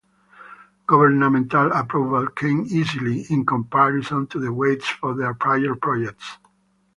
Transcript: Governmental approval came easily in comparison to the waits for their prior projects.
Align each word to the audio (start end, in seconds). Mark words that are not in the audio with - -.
Governmental 0.87 1.71
approval 1.71 2.27
came 2.29 2.65
easily 2.65 3.23
in 3.29 3.45
comparison 3.45 4.25
to 4.25 4.39
the 4.39 4.51
waits 4.51 4.87
for 4.89 5.13
their 5.13 5.35
prior 5.35 5.75
projects. 5.75 6.39